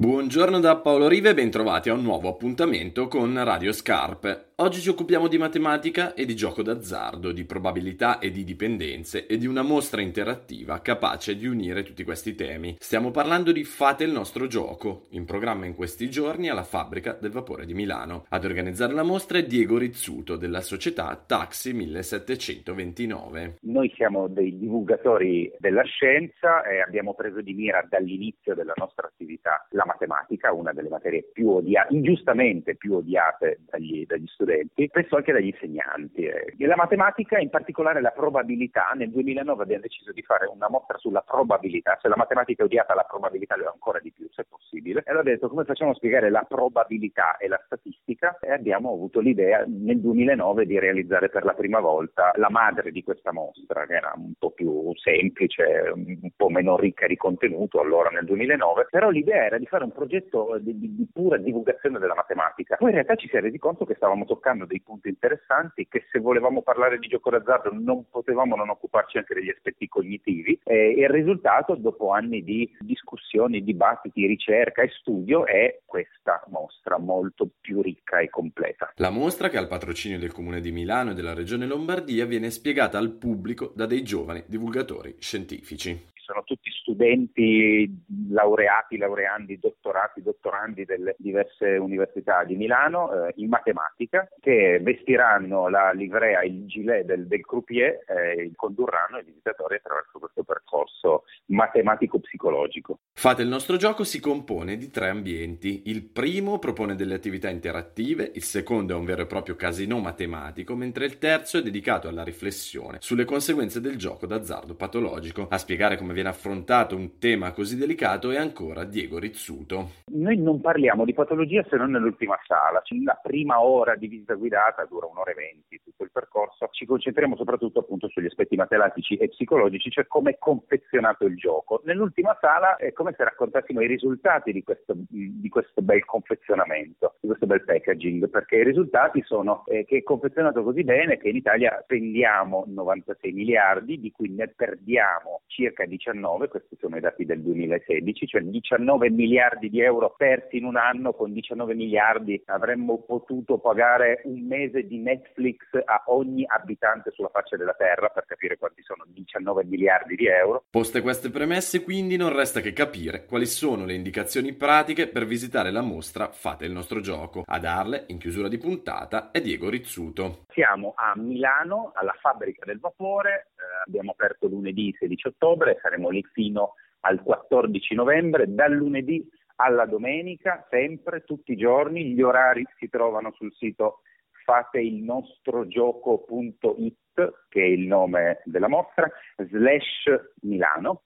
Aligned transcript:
Buongiorno 0.00 0.60
da 0.60 0.76
Paolo 0.76 1.08
Rive 1.08 1.28
e 1.28 1.34
bentrovati 1.34 1.90
a 1.90 1.92
un 1.92 2.00
nuovo 2.00 2.30
appuntamento 2.30 3.06
con 3.06 3.38
Radio 3.44 3.70
Scarpe. 3.70 4.49
Oggi 4.60 4.80
ci 4.80 4.90
occupiamo 4.90 5.26
di 5.26 5.38
matematica 5.38 6.12
e 6.12 6.26
di 6.26 6.36
gioco 6.36 6.62
d'azzardo, 6.62 7.32
di 7.32 7.46
probabilità 7.46 8.18
e 8.18 8.30
di 8.30 8.44
dipendenze 8.44 9.24
e 9.26 9.38
di 9.38 9.46
una 9.46 9.62
mostra 9.62 10.02
interattiva 10.02 10.82
capace 10.82 11.34
di 11.34 11.46
unire 11.46 11.82
tutti 11.82 12.04
questi 12.04 12.34
temi. 12.34 12.76
Stiamo 12.78 13.10
parlando 13.10 13.52
di 13.52 13.64
Fate 13.64 14.04
il 14.04 14.10
nostro 14.10 14.46
gioco, 14.48 15.04
in 15.12 15.24
programma 15.24 15.64
in 15.64 15.74
questi 15.74 16.10
giorni 16.10 16.50
alla 16.50 16.62
Fabbrica 16.62 17.16
del 17.18 17.30
Vapore 17.30 17.64
di 17.64 17.72
Milano. 17.72 18.26
Ad 18.28 18.44
organizzare 18.44 18.92
la 18.92 19.02
mostra 19.02 19.38
è 19.38 19.46
Diego 19.46 19.78
Rizzuto 19.78 20.36
della 20.36 20.60
società 20.60 21.18
Taxi 21.26 21.72
1729. 21.72 23.60
Noi 23.62 23.90
siamo 23.96 24.28
dei 24.28 24.58
divulgatori 24.58 25.50
della 25.58 25.84
scienza 25.84 26.64
e 26.64 26.82
abbiamo 26.82 27.14
preso 27.14 27.40
di 27.40 27.54
mira 27.54 27.82
dall'inizio 27.88 28.54
della 28.54 28.74
nostra 28.76 29.06
attività 29.06 29.66
la 29.70 29.86
matematica, 29.86 30.52
una 30.52 30.74
delle 30.74 30.90
materie 30.90 31.22
più 31.32 31.48
odiate, 31.48 31.94
ingiustamente 31.94 32.76
più 32.76 32.96
odiate 32.96 33.60
dagli, 33.66 34.04
dagli 34.04 34.26
studenti 34.26 34.48
studenti, 34.50 34.86
spesso 34.88 35.16
anche 35.16 35.32
dagli 35.32 35.46
insegnanti. 35.46 36.24
E 36.24 36.54
la 36.66 36.76
matematica, 36.76 37.38
in 37.38 37.50
particolare 37.50 38.00
la 38.00 38.10
probabilità, 38.10 38.90
nel 38.96 39.10
2009 39.10 39.62
abbiamo 39.62 39.82
deciso 39.82 40.12
di 40.12 40.22
fare 40.22 40.46
una 40.46 40.68
mostra 40.68 40.98
sulla 40.98 41.22
probabilità, 41.22 41.96
se 42.00 42.08
la 42.08 42.16
matematica 42.16 42.62
è 42.62 42.66
odiata 42.66 42.94
la 42.94 43.06
probabilità 43.08 43.56
lo 43.56 43.64
è 43.64 43.70
ancora 43.72 44.00
di 44.00 44.10
più, 44.12 44.28
se 44.30 44.44
possibile. 44.48 45.02
E 45.06 45.10
allora 45.10 45.28
ho 45.28 45.32
detto 45.32 45.48
come 45.48 45.64
facciamo 45.64 45.92
a 45.92 45.94
spiegare 45.94 46.30
la 46.30 46.44
probabilità 46.48 47.36
e 47.36 47.48
la 47.48 47.60
statistica 47.64 48.38
e 48.40 48.50
abbiamo 48.52 48.92
avuto 48.92 49.20
l'idea 49.20 49.64
nel 49.66 50.00
2009 50.00 50.66
di 50.66 50.78
realizzare 50.78 51.28
per 51.28 51.44
la 51.44 51.54
prima 51.54 51.80
volta 51.80 52.32
la 52.36 52.50
madre 52.50 52.90
di 52.90 53.02
questa 53.02 53.32
mostra, 53.32 53.86
che 53.86 53.94
era 53.94 54.12
un 54.16 54.32
po' 54.38 54.50
più 54.50 54.90
semplice, 54.96 55.92
un 55.94 56.30
po' 56.36 56.48
meno 56.48 56.76
ricca 56.76 57.06
di 57.06 57.16
contenuto 57.16 57.80
allora 57.80 58.10
nel 58.10 58.24
2009, 58.24 58.88
però 58.90 59.10
l'idea 59.10 59.44
era 59.44 59.58
di 59.58 59.66
fare 59.66 59.84
un 59.84 59.92
progetto 59.92 60.58
di, 60.60 60.78
di, 60.78 60.94
di 60.94 61.08
pura 61.12 61.36
divulgazione 61.36 61.98
della 61.98 62.14
matematica. 62.14 62.76
Poi 62.76 62.88
in 62.88 62.94
realtà 62.94 63.14
ci 63.14 63.28
si 63.28 63.36
è 63.36 63.40
resi 63.40 63.58
conto 63.58 63.84
che 63.84 63.94
stavamo 63.94 64.24
toccando 64.24 64.39
toccando 64.40 64.64
dei 64.64 64.80
punti 64.80 65.08
interessanti 65.08 65.86
che 65.86 66.06
se 66.10 66.18
volevamo 66.18 66.62
parlare 66.62 66.98
di 66.98 67.06
gioco 67.06 67.28
d'azzardo 67.28 67.70
non 67.74 68.08
potevamo 68.08 68.56
non 68.56 68.70
occuparci 68.70 69.18
anche 69.18 69.34
degli 69.34 69.50
aspetti 69.50 69.86
cognitivi 69.86 70.58
e 70.64 70.94
il 70.96 71.08
risultato 71.10 71.74
dopo 71.74 72.12
anni 72.12 72.42
di 72.42 72.74
discussioni, 72.80 73.62
dibattiti, 73.62 74.26
ricerca 74.26 74.82
e 74.82 74.88
studio 74.88 75.44
è 75.44 75.80
questa 75.84 76.42
mostra 76.48 76.98
molto 76.98 77.48
più 77.60 77.82
ricca 77.82 78.20
e 78.20 78.30
completa. 78.30 78.92
La 78.96 79.10
mostra 79.10 79.50
che 79.50 79.58
ha 79.58 79.60
il 79.60 79.68
patrocinio 79.68 80.18
del 80.18 80.32
Comune 80.32 80.60
di 80.60 80.72
Milano 80.72 81.10
e 81.10 81.14
della 81.14 81.34
Regione 81.34 81.66
Lombardia 81.66 82.24
viene 82.24 82.50
spiegata 82.50 82.96
al 82.96 83.12
pubblico 83.12 83.72
da 83.74 83.84
dei 83.84 84.02
giovani 84.02 84.42
divulgatori 84.46 85.16
scientifici 85.18 86.08
sono 86.30 86.44
tutti 86.44 86.59
studenti 87.00 87.90
laureati, 88.28 88.98
laureandi, 88.98 89.58
dottorati, 89.58 90.20
dottorandi 90.20 90.84
delle 90.84 91.16
diverse 91.16 91.78
università 91.78 92.44
di 92.44 92.56
Milano 92.56 93.26
eh, 93.26 93.32
in 93.36 93.48
matematica 93.48 94.28
che 94.38 94.78
vestiranno 94.82 95.70
la 95.70 95.92
livrea, 95.92 96.42
il 96.42 96.66
gilet 96.66 97.06
del, 97.06 97.26
del 97.26 97.40
croupier 97.40 98.00
e 98.06 98.42
eh, 98.42 98.52
condurranno 98.54 99.18
i 99.18 99.24
visitatori 99.24 99.76
attraverso 99.76 100.18
questo 100.18 100.42
percorso 100.42 101.24
matematico-psicologico. 101.50 102.98
Fate 103.12 103.42
il 103.42 103.48
nostro 103.48 103.76
gioco 103.76 104.04
si 104.04 104.20
compone 104.20 104.76
di 104.76 104.90
tre 104.90 105.08
ambienti. 105.08 105.82
Il 105.86 106.04
primo 106.04 106.58
propone 106.58 106.94
delle 106.94 107.14
attività 107.14 107.48
interattive, 107.48 108.30
il 108.34 108.42
secondo 108.42 108.94
è 108.94 108.96
un 108.96 109.04
vero 109.04 109.22
e 109.22 109.26
proprio 109.26 109.56
casino 109.56 109.98
matematico, 109.98 110.74
mentre 110.74 111.04
il 111.04 111.18
terzo 111.18 111.58
è 111.58 111.62
dedicato 111.62 112.08
alla 112.08 112.24
riflessione 112.24 112.98
sulle 113.00 113.24
conseguenze 113.24 113.80
del 113.80 113.96
gioco 113.96 114.26
d'azzardo 114.26 114.74
patologico. 114.74 115.48
A 115.50 115.58
spiegare 115.58 115.96
come 115.96 116.14
viene 116.14 116.28
affrontato 116.28 116.96
un 116.96 117.18
tema 117.18 117.52
così 117.52 117.76
delicato 117.76 118.30
è 118.30 118.36
ancora 118.36 118.84
Diego 118.84 119.18
Rizzuto. 119.18 119.90
Noi 120.12 120.36
non 120.38 120.60
parliamo 120.60 121.04
di 121.04 121.12
patologia 121.12 121.64
se 121.68 121.76
non 121.76 121.90
nell'ultima 121.90 122.38
sala. 122.46 122.82
La 123.04 123.18
prima 123.22 123.62
ora 123.62 123.94
di 123.96 124.06
visita 124.06 124.34
guidata 124.34 124.84
dura 124.84 125.06
un'ora 125.06 125.30
e 125.30 125.34
venti, 125.34 125.80
tutto 125.82 126.04
il 126.04 126.10
percorso. 126.12 126.68
Ci 126.70 126.86
concentriamo 126.86 127.36
soprattutto 127.36 127.80
appunto 127.80 128.08
sugli 128.08 128.26
aspetti 128.26 128.56
matematici 128.56 129.16
e 129.16 129.28
psicologici, 129.28 129.90
cioè 129.90 130.06
come 130.06 130.32
è 130.32 130.38
confezionato 130.38 131.26
il 131.26 131.36
gioco. 131.40 131.80
Nell'ultima 131.84 132.36
sala 132.40 132.76
è 132.76 132.92
come 132.92 133.14
se 133.16 133.24
raccontassimo 133.24 133.80
i 133.80 133.86
risultati 133.86 134.52
di 134.52 134.62
questo, 134.62 134.94
di 135.08 135.48
questo 135.48 135.82
bel 135.82 136.04
confezionamento, 136.04 137.14
di 137.20 137.28
questo 137.28 137.46
bel 137.46 137.64
packaging, 137.64 138.28
perché 138.28 138.56
i 138.56 138.64
risultati 138.64 139.22
sono 139.24 139.64
eh, 139.66 139.84
che 139.84 139.98
è 139.98 140.02
confezionato 140.02 140.62
così 140.62 140.84
bene 140.84 141.16
che 141.16 141.28
in 141.28 141.36
Italia 141.36 141.80
spendiamo 141.82 142.64
96 142.68 143.32
miliardi, 143.32 143.98
di 143.98 144.10
cui 144.12 144.28
ne 144.28 144.48
perdiamo 144.48 145.42
circa 145.46 145.84
19 145.84 146.18
2019, 146.20 146.48
questi 146.48 146.76
sono 146.78 146.96
i 146.96 147.00
dati 147.00 147.24
del 147.24 147.40
2016, 147.42 148.26
cioè 148.26 148.40
19 148.42 149.10
miliardi 149.10 149.70
di 149.70 149.80
euro 149.80 150.14
persi 150.16 150.58
in 150.58 150.64
un 150.64 150.76
anno, 150.76 151.12
con 151.12 151.32
19 151.32 151.74
miliardi 151.74 152.40
avremmo 152.46 153.02
potuto 153.02 153.58
pagare 153.58 154.22
un 154.24 154.46
mese 154.46 154.86
di 154.86 154.98
Netflix 154.98 155.56
a 155.84 156.02
ogni 156.06 156.44
abitante 156.46 157.10
sulla 157.12 157.30
faccia 157.32 157.56
della 157.56 157.74
Terra 157.74 158.08
per 158.08 158.24
capire 158.26 158.58
quanti 158.58 158.82
sono 158.82 159.04
19 159.06 159.64
miliardi 159.64 160.16
di 160.16 160.26
euro. 160.26 160.64
Poste 160.70 161.00
queste 161.00 161.29
premesse, 161.30 161.82
quindi 161.82 162.16
non 162.16 162.34
resta 162.34 162.60
che 162.60 162.72
capire 162.72 163.24
quali 163.24 163.46
sono 163.46 163.84
le 163.84 163.94
indicazioni 163.94 164.52
pratiche 164.52 165.08
per 165.08 165.24
visitare 165.24 165.70
la 165.70 165.82
mostra 165.82 166.30
Fate 166.30 166.64
il 166.64 166.72
nostro 166.72 167.00
gioco. 167.00 167.44
A 167.46 167.58
darle, 167.58 168.04
in 168.08 168.18
chiusura 168.18 168.48
di 168.48 168.58
puntata, 168.58 169.30
è 169.30 169.40
Diego 169.40 169.68
Rizzuto. 169.68 170.46
Siamo 170.52 170.94
a 170.96 171.12
Milano, 171.16 171.92
alla 171.94 172.14
fabbrica 172.20 172.64
del 172.64 172.80
vapore, 172.80 173.52
eh, 173.56 173.62
abbiamo 173.86 174.10
aperto 174.12 174.48
lunedì 174.48 174.94
16 174.98 175.28
ottobre, 175.28 175.78
saremo 175.80 176.10
lì 176.10 176.22
fino 176.32 176.74
al 177.00 177.22
14 177.22 177.94
novembre, 177.94 178.44
dal 178.46 178.72
lunedì 178.72 179.26
alla 179.56 179.86
domenica, 179.86 180.66
sempre, 180.70 181.24
tutti 181.24 181.52
i 181.52 181.56
giorni. 181.56 182.12
Gli 182.12 182.22
orari 182.22 182.64
si 182.78 182.88
trovano 182.88 183.32
sul 183.32 183.52
sito 183.54 184.02
fateilnostrogioco.it, 184.44 187.44
che 187.48 187.62
è 187.62 187.66
il 187.66 187.86
nome 187.86 188.42
della 188.44 188.68
mostra, 188.68 189.10
slash 189.36 190.34
Milano 190.42 191.02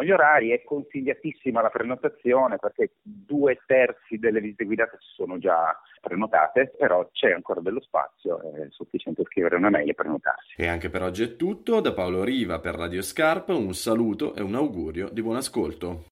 trovano 0.00 0.04
gli 0.04 0.10
orari, 0.10 0.50
è 0.50 0.62
consigliatissima 0.62 1.60
la 1.60 1.68
prenotazione 1.68 2.56
perché 2.56 2.92
due 3.02 3.60
terzi 3.66 4.18
delle 4.18 4.40
visite 4.40 4.64
guidate 4.64 4.96
sono 4.98 5.38
già 5.38 5.78
prenotate, 6.00 6.72
però 6.76 7.08
c'è 7.12 7.32
ancora 7.32 7.60
dello 7.60 7.80
spazio, 7.80 8.40
è 8.54 8.66
sufficiente 8.70 9.22
scrivere 9.24 9.56
una 9.56 9.70
mail 9.70 9.90
e 9.90 9.94
prenotarsi. 9.94 10.54
E 10.56 10.66
anche 10.66 10.88
per 10.88 11.02
oggi 11.02 11.22
è 11.22 11.36
tutto, 11.36 11.80
da 11.80 11.92
Paolo 11.92 12.24
Riva 12.24 12.58
per 12.58 12.74
Radio 12.74 13.02
Scarpa 13.02 13.54
un 13.54 13.74
saluto 13.74 14.34
e 14.34 14.42
un 14.42 14.54
augurio 14.54 15.08
di 15.10 15.22
buon 15.22 15.36
ascolto. 15.36 16.09